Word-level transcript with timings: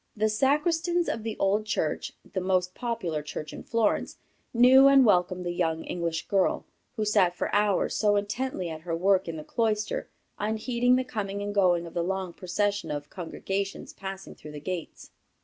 The 0.17 0.29
sacristans 0.29 1.07
of 1.07 1.21
the 1.21 1.37
old 1.37 1.67
church 1.67 2.13
the 2.33 2.41
most 2.41 2.73
popular 2.73 3.21
church 3.21 3.53
in 3.53 3.61
Florence 3.61 4.17
knew 4.51 4.87
and 4.87 5.05
welcomed 5.05 5.45
the 5.45 5.51
young 5.51 5.83
English 5.83 6.27
girl, 6.27 6.65
who 6.95 7.05
sat 7.05 7.35
for 7.35 7.53
hours 7.53 7.93
so 7.95 8.15
intently 8.15 8.67
at 8.67 8.81
her 8.81 8.95
work 8.95 9.27
in 9.27 9.37
the 9.37 9.43
cloister, 9.43 10.09
unheeding 10.39 10.95
the 10.95 11.03
coming 11.03 11.43
and 11.43 11.53
going 11.53 11.85
of 11.85 11.93
the 11.93 12.03
long 12.03 12.33
procession 12.33 12.89
of 12.89 13.11
congregations 13.11 13.93
passing 13.93 14.33
through 14.33 14.53
the 14.53 14.59
gates. 14.59 15.11